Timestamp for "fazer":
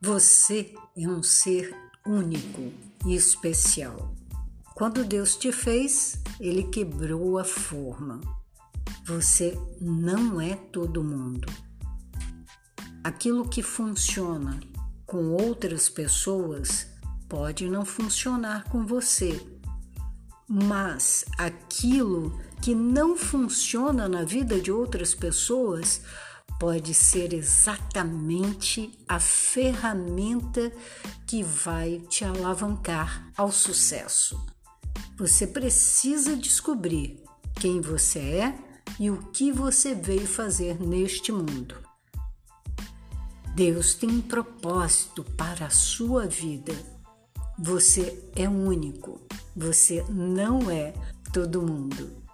40.26-40.80